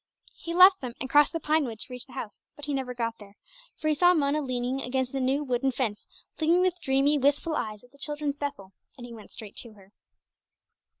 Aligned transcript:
He 0.35 0.55
left 0.55 0.81
them, 0.81 0.95
and 0.99 1.07
crossed 1.07 1.31
the 1.31 1.39
pine 1.39 1.63
wood 1.65 1.77
to 1.81 1.93
reach 1.93 2.07
the 2.07 2.13
house, 2.13 2.41
but 2.55 2.65
he 2.65 2.73
never 2.73 2.95
got 2.95 3.19
there, 3.19 3.35
for 3.77 3.87
he 3.87 3.93
saw 3.93 4.15
Mona 4.15 4.41
leaning 4.41 4.81
against 4.81 5.11
the 5.11 5.19
new 5.19 5.43
wooden 5.43 5.71
fence 5.71 6.07
looking 6.39 6.61
with 6.61 6.81
dreamy, 6.81 7.19
wistful 7.19 7.53
eyes 7.55 7.83
at 7.83 7.91
the 7.91 7.99
children's 7.99 8.35
"Bethel," 8.37 8.73
and 8.97 9.05
he 9.05 9.13
went 9.13 9.29
straight 9.29 9.55
to 9.57 9.73
her. 9.73 9.91